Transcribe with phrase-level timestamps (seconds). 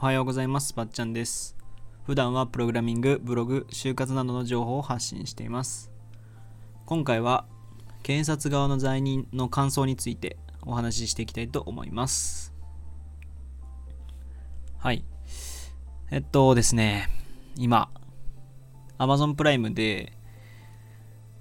[0.00, 0.74] おはようございます。
[0.74, 1.56] ばっちゃんです。
[2.06, 5.90] 普段はプログラミングブログ就活などの情報を発信しています。
[6.86, 7.46] 今回は
[8.04, 12.54] 検察側の罪人の感想についてお話ししていきたいと思います。
[14.78, 15.04] はい。
[16.12, 17.08] えっとですね。
[17.56, 17.90] 今
[18.98, 20.12] Amazon プライムで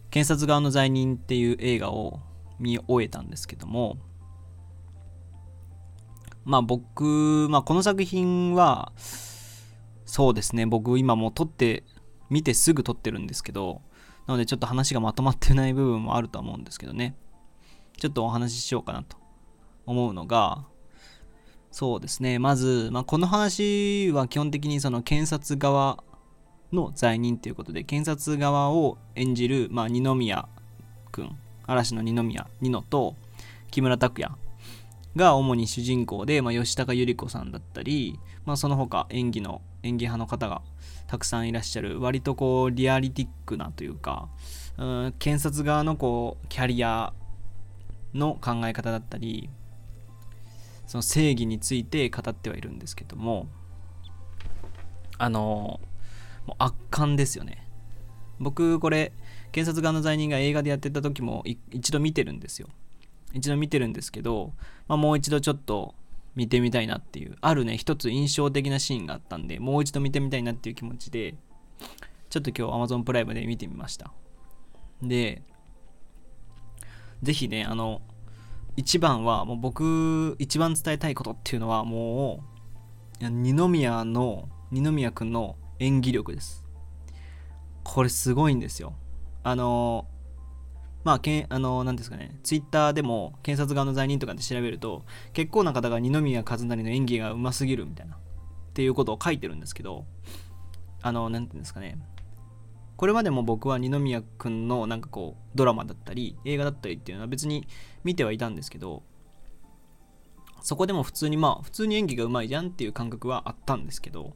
[0.09, 2.21] 検察側の罪人っていう映画を
[2.57, 3.99] 見終えたんですけども
[6.47, 8.93] まあ僕、まあこの作品は、
[10.05, 11.83] そうですね、僕今もう撮って、
[12.29, 13.81] 見てすぐ撮ってるんですけど、
[14.27, 17.15] なのでちょっと話がまとまってない部分もあるとは思うんですけどね。
[17.97, 19.17] ちょっとお話ししようかなと
[19.85, 20.65] 思うのが、
[21.69, 26.01] そうですね、まず、まあ、この話は基本的にその検察側
[26.71, 30.47] の罪人ということで、検察側を演じる、まあ、二宮
[31.11, 33.15] 君、嵐の二宮、二野と
[33.69, 34.31] 木村拓哉
[35.17, 40.61] が主に主人公で、まあ、吉高由里子さんだったり、まあ、その他演技の演技派の方が
[41.07, 44.29] たくさんいらっしゃる割とこうリアリティックなというか
[44.77, 47.13] うん検察側のこうキャリア
[48.13, 49.49] の考え方だったり
[50.85, 53.47] その正義について語ってはいるんですけども
[55.17, 55.81] あの
[56.45, 57.67] もう圧巻ですよね。
[58.39, 59.11] 僕これ
[59.51, 62.69] 検察側の罪人が映画でやってた時も一度見てるんですよ。
[63.37, 64.53] 一度見てるんですけど、
[64.87, 65.95] まあ、もう一度ちょっと
[66.35, 71.35] 見てみたいなっていうあるね一つ印象的なシーンがあったんでもう一度見てみたいなっていう気持ちで
[72.29, 74.11] ちょっと今日 Amazon プライムで見てみました。
[75.01, 75.41] で
[77.23, 78.01] ぜひねあの
[78.75, 82.43] 一番はもう僕一番伝えたいことっていうのはも
[83.21, 86.63] う二宮の二宮君の演技力です。
[87.83, 88.93] これすごいんですよ。
[89.43, 90.05] あの
[91.07, 98.19] まあ、けんあの、なんですかね、ツイッターでも検察側の罪人とかで調べると、結構な方が二宮和也の演技がうますぎるみたいな、っ
[98.73, 100.05] ていうことを書いてるんですけど、
[101.01, 101.97] あの、なんていうんですかね、
[102.97, 107.69] これまでも僕は二宮君のなんかこう、ドラマだったり、映画だったりっていうのは別に
[108.03, 109.03] 見てはいたんですけど、
[110.61, 114.35] そこでも普通にまあ、普通に演技がうまいじゃんっていう感覚はあったんですけど、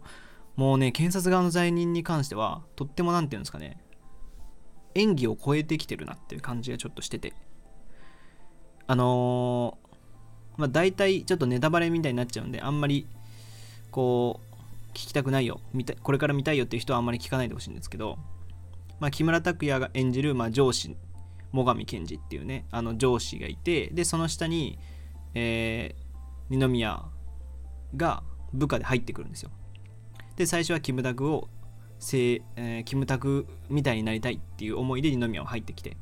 [0.56, 3.84] もうね、検察側の罪人に関しては、とっても何て言うんですかね、
[4.96, 7.34] 演技を超えてきてるなっていう感じがちょっとしてて。
[8.88, 13.08] あのー、まあ大体ちょっとネタバレみたいになっちゃうんであんまり
[13.90, 18.18] こう聞きたくないよ見たこれから見たいよっていう人はあんまり聞かないでほしいんですけど、
[19.00, 20.96] まあ、木村拓哉が演じる、まあ、上司
[21.54, 24.78] 最上賢治っていうねあの上司がいてでその下に、
[25.34, 27.02] えー、二宮
[27.96, 29.52] が部下で入ってくるんですよ。
[30.36, 31.48] で最初はキムタクを
[32.02, 35.96] せえー、キムタクみたいになりたいっていう思いで二宮は入ってきて。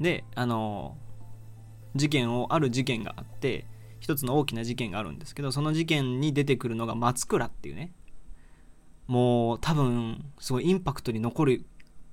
[0.00, 0.96] であの
[1.94, 3.66] 事件をある事件があって
[4.00, 7.92] 一つの大きな事件があるんですけどその事件に出てくるのが松倉っていうね。
[9.06, 11.64] もう多分すごいインパクトに残る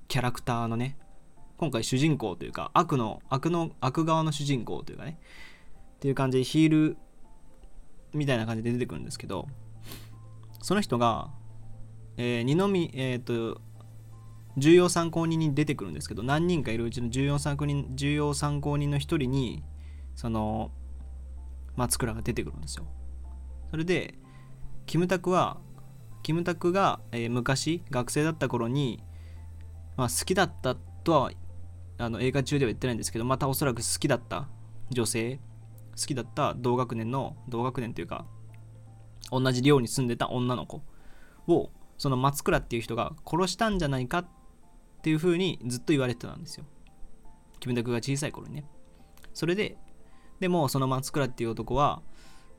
[0.06, 0.96] キャラクターのね
[1.56, 5.18] 今回主人公というか悪の悪の悪側の主人公というかね。
[5.96, 6.96] っていう感じでヒール
[8.12, 9.48] みたいな感じで出てくるんですけど
[10.60, 11.30] その人が
[12.16, 13.60] えー、二宮、えっ、ー、と、
[14.56, 19.62] 重要参考人に出てくるんですけど、何人かいるうちの重要参考人、重要参考人の一人に、
[20.14, 20.70] その、
[21.76, 22.86] 松倉が出てくるんですよ。
[23.70, 24.14] それで、
[24.86, 25.58] キムタクは、
[26.22, 29.02] キムタクが、えー、昔、学生だった頃に、
[29.96, 31.32] まあ、好きだったとは、
[31.98, 34.48] あの映画中では言ってないんですけど、またおそらく好きだった
[34.90, 35.40] 女性、
[35.96, 38.26] 好きだった同学年の、同学年というか、
[39.30, 40.82] 同じ寮に住んでた女の子
[41.46, 44.26] をその松倉っていう人が殺したんじゃないかっ
[45.02, 46.64] ていう風にずっと言われてたんですよ。
[47.60, 48.64] キムタクが小さい頃にね。
[49.34, 49.76] それで、
[50.40, 52.02] でもその松倉っていう男は、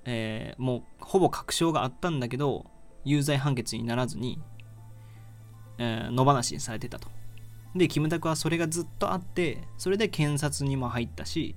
[0.06, 2.66] えー、もうほぼ確証があったんだけど、
[3.04, 4.42] 有罪判決にならずに、
[5.78, 7.10] えー、野放しにされてたと。
[7.76, 11.56] で、キムタクはそれがずっとあって、それで検察にも入ったし、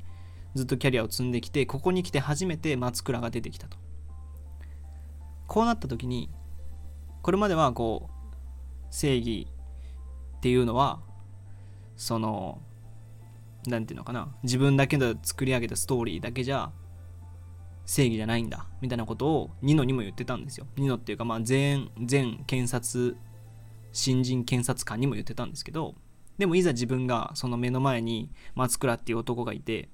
[0.55, 3.77] ずっとキャリアを積んできて、ここに来て初めて松倉が出てきたと。
[5.47, 6.31] こうなった時に、
[7.27, 9.49] これまではこう正義
[10.37, 11.01] っていうのは
[11.97, 12.63] その
[13.67, 14.33] 何て言うのかな。
[14.45, 16.71] 自分だけで作り上げたストーリーだけじゃ
[17.85, 18.69] 正義じゃないんだ。
[18.81, 20.69] みたいなことをニノにも言ってたんですよ。
[20.77, 23.17] ニノっていうかまあ全全検察
[23.91, 25.97] 新人検察官にも言ってたんですけど
[26.39, 29.89] でもいざ自分がその目の前に松倉っていう男がいて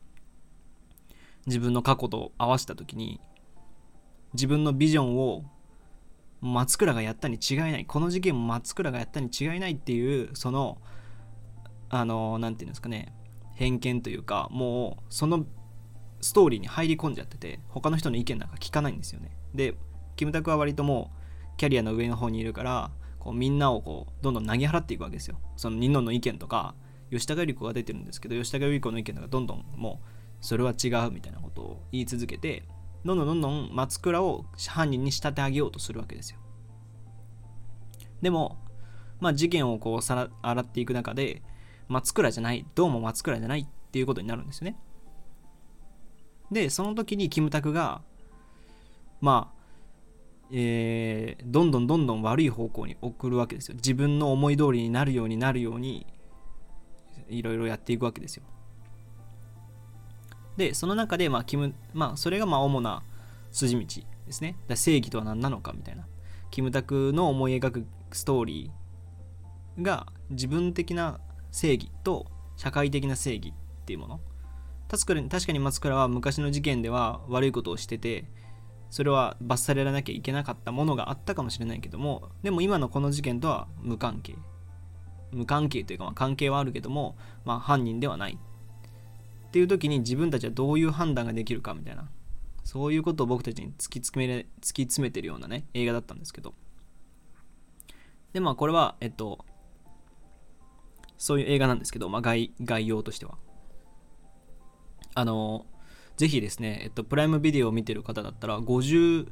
[1.46, 3.22] 自分の過去と合わせた時に
[4.34, 5.44] 自分のビジョンを
[6.42, 7.86] 松倉がやったに違いない。
[7.86, 10.78] この事件も松倉がやったに違いないっていうその
[11.88, 13.14] あの何て言うんですかね。
[13.54, 15.46] 偏見というかもうその
[16.20, 19.36] ストーリーに入り込んじゃってて他の人の意見なんか聞かないんですよね。
[19.54, 19.74] で
[20.16, 21.12] キムタクは割とも
[21.54, 22.90] うキャリアの上の方にいるから
[23.20, 25.38] こうみんなをこうどんどん投げ払っていくわけですよ。
[25.56, 26.74] そのニノの意見とか
[27.10, 30.06] 吉高由里子が出てるんですけど吉高由里子の意見とかどんどんもう
[30.40, 32.64] それは違うみたいなことを言い続けて
[33.04, 36.38] どんどんどんどん松倉を犯人に仕立て上げようとするわけですよ。
[38.20, 38.58] でも
[39.20, 41.42] まあ事件をこうさら洗っていく中で
[41.88, 44.76] 松倉じゃないどうも松倉じゃないっていうことになるんですよね。
[46.50, 48.02] でその時にキムタクが
[49.20, 49.62] まあ
[50.54, 53.74] えー、どんどんどんどん悪い方向に送るわけですよ。
[53.74, 56.06] 自分の思い通りになるようになるように
[57.28, 58.44] いろいろやっていくわけですよ。
[60.56, 63.02] でその中でまあキムまあそれがまあ主な
[63.50, 63.86] 筋道
[64.26, 64.56] ですね。
[64.68, 66.06] だ正義とは何なのかみたいな。
[66.50, 71.18] キムタクの思い描くストーリーが自分的な
[71.50, 72.26] 正義と
[72.56, 74.20] 社会的な正義っていうもの。
[74.88, 78.26] 確かに確かに松倉は昔の事件では悪いことをしてて
[78.90, 84.36] それは罰されなきゃいけなかったものがあったかもしれないけどもでも今のこの事件とは無関係。
[85.32, 87.16] 無関係というかまあ関係はあるけども、
[87.46, 88.38] まあ、犯人ではない。
[89.52, 92.08] っていう時に自分たちはどういう判断ができるかみたいな。
[92.64, 96.54] そういうことを僕たちに突き詰め突き詰めてるようなね映画だったんですけど。
[98.32, 99.44] でまあこれはえっと
[101.18, 103.36] そういう映画なんですけど、まあ概、概要としては。
[105.12, 105.66] あの
[106.16, 109.28] ぜひですね、えっと、プライムビデオを見てる方だったら、50、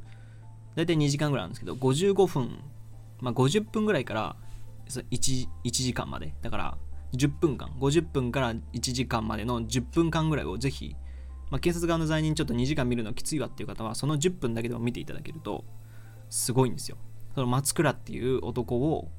[0.75, 2.59] 大体2時間ぐらいなんですけど、55分、
[3.21, 4.35] まあ、50分ぐらいから
[4.87, 6.77] 1, 1時間まで、だから
[7.13, 10.95] 10分間、50分から1時間までの10分間ぐらいをぜひ、
[11.49, 15.65] まあ、検察側の罪人ちょっと2時間見るのきついわっていう方は、その10分だけでも見ていただけると、
[16.29, 16.97] すごいんですよ。
[17.35, 19.09] その松倉っていう男を、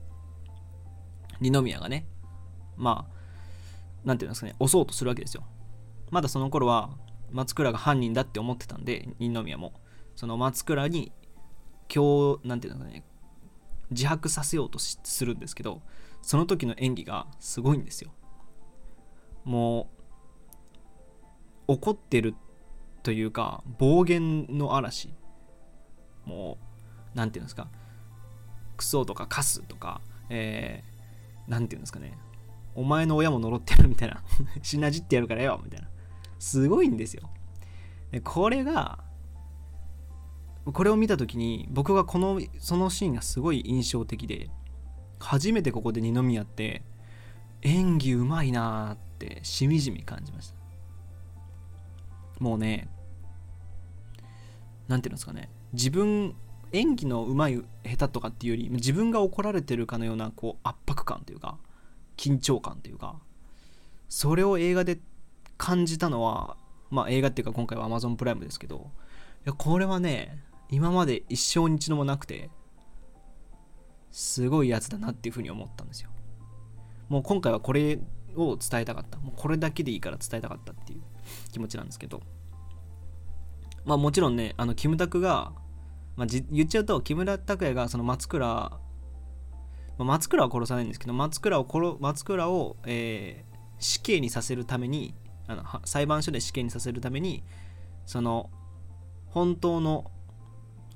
[1.41, 2.07] 二宮がね、
[2.77, 3.23] まあ、
[4.05, 5.45] なんていうんですかね、押そうとするわけですよ。
[6.11, 6.91] まだその頃は
[7.31, 9.73] 松倉が犯人だって思ってたんで二宮も
[10.15, 11.11] その松倉に
[11.93, 13.05] 今日なんていうのかね
[13.93, 15.83] 自白させようとするんですけど
[16.21, 18.13] その時の演技がすごいんですよ。
[19.45, 19.91] も
[21.69, 22.35] う怒ってる
[23.03, 25.13] というか暴言の嵐。
[26.25, 27.69] もう何て言うんですか。
[28.77, 30.01] クソとかカスとか
[30.31, 32.17] えー、て言うんですかね。
[32.75, 34.23] お前の親も呪ってるみたいな。
[34.63, 35.89] 死なじってやるからよみたいな。
[36.39, 37.29] すごいんですよ。
[38.11, 39.05] でこれが
[40.65, 44.49] これを見た時に僕がこのそのシーンがすごい印象的で
[45.19, 46.83] 初めてここで二宮って
[47.63, 50.57] 演技うまいなーってしみじみ感じました。
[52.39, 52.89] もうね
[54.89, 55.49] 何て言うんですかね。
[55.73, 56.35] 自分
[56.73, 61.59] 演技のうまい下手とかっていうより自分が怒られてるかのようなこう圧迫感というか
[62.17, 63.17] 緊張感というか
[64.09, 64.99] それを映画で
[65.59, 66.57] 感じたのは、
[66.91, 68.91] まあ、映画っていうか今回は Amazon プライムですけど
[69.45, 72.51] いやこれはね今まで一生に一度もなくて
[74.11, 76.11] すごいやつだなっていうふうに思ったんですよ。
[77.09, 77.99] もう今回はこれ
[78.35, 79.19] を伝えたかった。
[79.19, 81.03] もうこれだけでいいから伝えたかったっていう
[81.53, 82.23] 気持ちなんですけど。
[83.85, 85.53] まあもちろんねあのキムタクが、
[86.17, 88.81] まあ、言っちゃうと木村拓哉がその松倉、ま
[89.99, 95.15] あ、松倉は殺さないんですけど松倉を殺松倉を、えー、死刑にさせるために
[95.49, 97.43] あの裁判所で死刑にさせるために
[98.07, 98.51] その
[99.27, 100.12] 本当の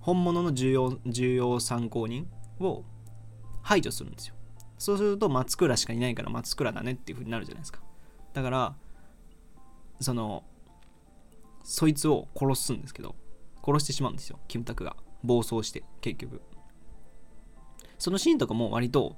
[0.07, 2.29] 本物の重要重要参考人
[2.61, 2.85] を
[3.61, 4.37] 排除するんですよ。
[4.79, 7.81] そうすると松倉しかいないから松倉だねっていう風になるじゃないですか。
[8.33, 8.77] だから
[9.99, 10.45] その
[11.65, 13.17] そいつを殺すんですけど
[13.67, 14.39] 殺してしまうんですよ。
[14.47, 14.97] キムタクが。
[15.25, 16.41] 暴走して結局。
[17.99, 19.17] そのシーンとかも割と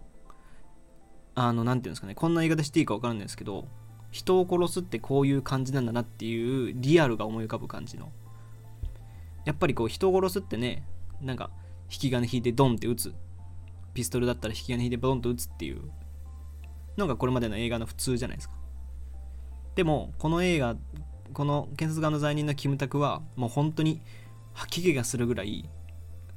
[1.34, 2.14] あの何て言うんですかね。
[2.14, 3.68] こんな言い方していいか分からないですけど
[4.10, 8.10] 人を殺すってこういう感じなんだなっていうリアルが思い浮かぶ感じの。
[9.48, 10.84] やっぱりこう人を殺すってね
[11.22, 11.48] なんか
[11.90, 13.14] 引き金引いてドンって撃つ
[13.94, 15.90] ピストルだったら引き金引いてドンと撃つっていう
[16.98, 18.54] のがこれまでの映画の普通じゃないですか。
[19.74, 20.76] でもこの映画
[21.32, 24.02] この検察側の罪人のキムタクはもう本当に
[24.52, 25.70] 吐き気がするぐらい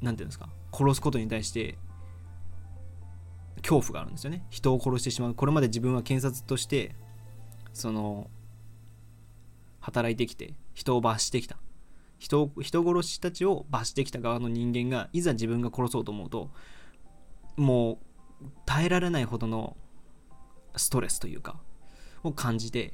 [0.01, 1.77] 何て言うんですか殺すことに対して
[3.57, 4.45] 恐怖があるんですよね。
[4.49, 5.35] 人を殺してしまう。
[5.35, 6.95] これまで自分は検察として
[7.73, 8.29] その
[9.81, 11.57] 働いてきて人を罰してきた。
[12.21, 16.51] 人人殺したちを罰してきた側の人間がいざ自分が殺そうと思うと
[17.57, 17.99] も
[18.43, 19.75] う耐えられないほどの
[20.75, 21.59] ストレスというか
[22.23, 22.93] を感じて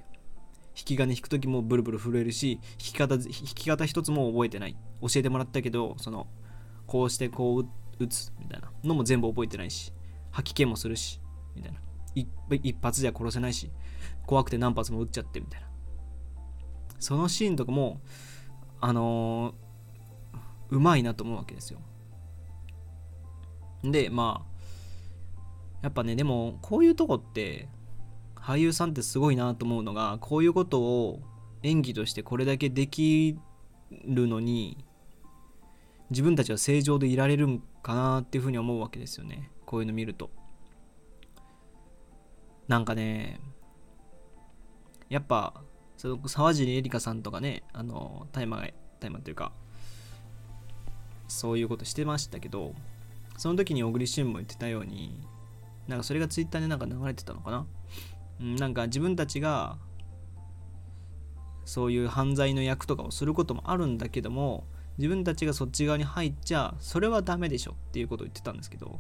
[0.78, 3.22] 引き金引く時もブルブル震えるし引き方引
[3.54, 4.78] き方一つも覚えてない。
[5.02, 6.28] 教えてもらったけどその
[6.86, 7.68] こうしてこう
[8.00, 9.92] 打つみたいなのも全部覚えてないし
[10.32, 11.20] 吐き気もするし
[11.54, 11.80] みたいな。
[12.16, 13.70] 一発じゃ殺せないし
[14.26, 15.68] 怖くて何発も撃っちゃってみたいな。
[16.98, 18.00] そのシーンとかも
[18.80, 21.80] あのー、うまいなと思うわけですよ。
[23.84, 24.58] でまあ
[25.84, 27.70] やっぱねでもこういうとこって
[28.36, 31.22] 俳優さんってすごいなと思うのがこういうことを
[31.64, 33.38] 演技としてこれだけでき
[34.06, 34.86] るのに
[36.10, 39.52] 自分たちは正常でいられるんかなっていうふうに思うわけですよね。
[39.66, 40.30] こういうの見ると。
[42.68, 43.40] なんかね
[45.10, 45.62] やっぱ
[45.98, 48.68] その沢尻エリカさんとかねあの大麻が
[49.00, 49.51] 大麻っていうか
[51.27, 52.74] そういうことしてましたけど
[53.38, 55.20] その時に小栗旬も言ってたように
[55.88, 57.66] なんかそれがツイッターでなんか流れてたのかな、
[58.42, 59.77] なんか自分たちが
[61.66, 64.66] そういう犯罪の役とかをすることもあるんだけども
[64.98, 69.00] 自分たちがそっち側に入っちゃそれはダメでしょっていうことを言ってたんですけど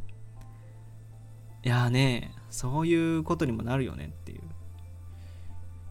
[1.63, 4.41] いやーねそういうことにもなるよねっていう。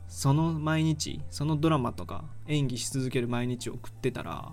[0.08, 4.52] その毎日そのドラマとか演技し続ける毎日を送ってたら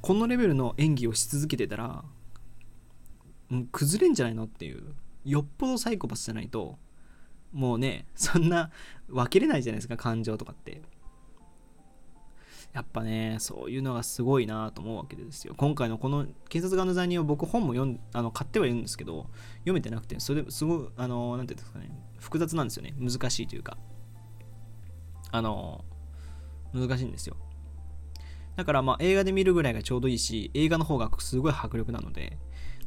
[0.00, 2.04] このレベルの演技をし続けてたら
[3.72, 6.78] 崩れんじゃないのっていうよっぽどサイコパスじゃないと
[7.52, 8.70] もうねそんな
[9.08, 10.82] 分けれないじゃないですか感情とかって。
[12.72, 15.54] やっぱねそういうのがすごいなと思うわけですよ。
[15.56, 22.94] 今回のこの検察側の罪人を僕本も読んあの買ってはいるんですけど読めてなくてそれすごいあの何て言うんですかね複雑なんですよね。
[23.00, 23.78] 難しいというか。
[25.36, 25.84] あの
[26.72, 27.36] 難しいんですよ。
[28.56, 32.38] だからまあ映画で見るぐらいがちょうどいいし映画の方がすごい迫力なので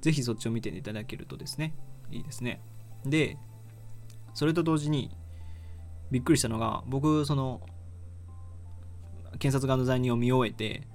[0.01, 1.75] ぜひそっちを見ていただけるとですね
[2.11, 2.61] いいですね。
[3.05, 3.37] で
[4.33, 5.15] それと同時に
[6.11, 7.61] びっくりしたのが僕その
[9.37, 10.87] 検察側の罪人を見終えて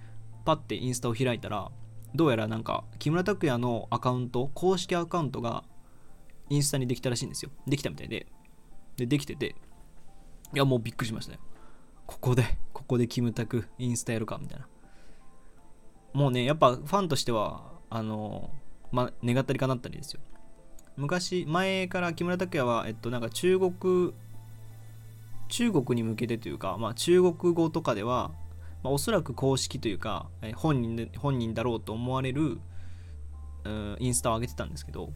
[0.44, 1.70] パッてインスタを開いたら
[2.14, 5.64] どうやらなんか木村拓哉のアカウント公式アカウントが
[6.50, 7.50] インスタにできたらしいんですよ。
[7.66, 8.26] できたみたいで。
[8.96, 9.56] でできてて。
[10.53, 11.39] いやもうびっくりしましたよ
[12.07, 14.67] ここでここでキムタクインスタやるかみたいな。
[16.13, 18.51] もうねやっぱファンとしてはあの
[18.93, 20.21] まあ願ったりかなったりですよ。
[20.97, 24.15] 昔前から木村拓哉はえっとなんか中国
[25.49, 28.33] 中国に向けてというか、まあ、中国語とかでは、
[28.83, 32.59] まあ、おそらく公式というかえ本人で本人だろうと思われる
[33.99, 35.11] インスタを上げてたんですけど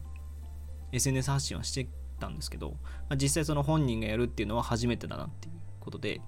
[0.91, 1.87] SNS 発信はして
[2.19, 2.75] たんですけど、ま
[3.11, 6.21] あ、実際その本人がやるっていうのは初めてだなっていうことで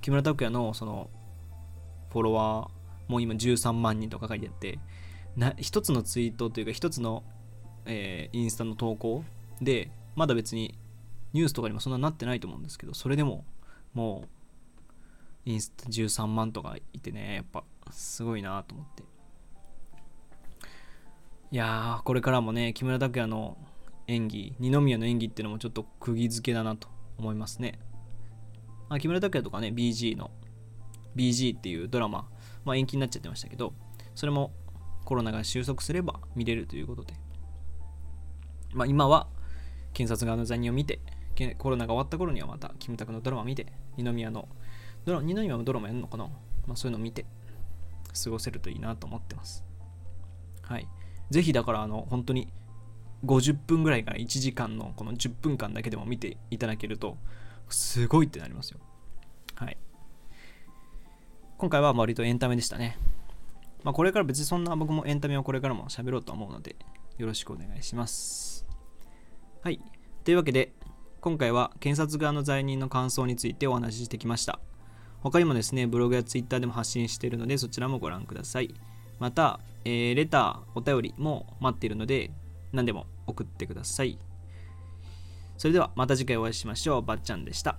[0.00, 1.10] 木村拓哉のその
[2.10, 4.78] フォロワーもう今13万人とか書いてあって
[5.36, 7.24] な一つのツイートというか一つの
[7.86, 9.24] えー、インスタの投稿
[9.60, 10.78] で、まだ別に
[11.32, 13.44] ニュースとかにもそんななってないと思うんですけど、それでも
[13.94, 14.24] も
[15.46, 19.02] うインスタ13万とかいてね、やっぱすごいなと思って。
[21.50, 23.56] いやー、これからもね、木村拓哉の
[24.06, 27.78] 演技、二宮の演技っていうのもちょっと釘付けだなと思いますね。
[28.88, 30.30] あ木村拓哉とかね、BG の
[31.16, 32.28] BG っていうドラマ、
[32.64, 33.74] まあ、延期になっちゃってましたけど、
[34.14, 34.52] それも
[35.04, 37.14] コロナが収束すれば見れるということで、
[38.72, 39.28] まあ、今は
[39.92, 41.00] 検察側の罪人を見て、
[41.58, 43.66] コロナが終わった頃にはまたキムタクのドラマを見て、
[43.96, 44.48] 二宮の
[45.04, 46.24] ドラ二宮もドラマやるのかな、
[46.66, 47.26] まあ、そういうのを見て
[48.22, 49.64] 過ごせるといいなと思ってます。
[50.62, 50.88] はい。
[51.30, 52.52] ぜひだからあの本当に
[53.24, 57.16] 50分ぐらいから1時間のこの10分間だけでも見ていただけると
[57.68, 58.80] すごいってなりますよ。
[59.54, 59.76] はい。
[61.58, 62.98] 今回は割とエンタメでしたね。
[63.84, 66.76] まあこれから別にそんな僕もエンタメをこれからも喋ろうと思うので
[67.18, 68.66] よろしくお願いします。
[69.62, 69.80] はい。
[70.24, 70.72] というわけで、
[71.20, 74.58] 今回は検察側の罪人の感想についてお話ししてきました。
[75.20, 78.74] 他にもですね、ブログやツイッターでも発信しているので、そちらもご覧ください。
[79.20, 82.32] また、えー、レター、お便りも待っているので、
[82.72, 84.18] 何でも送ってください。
[85.58, 87.02] それではまた次回お会いしましょう。
[87.02, 87.78] ばっちゃんでした。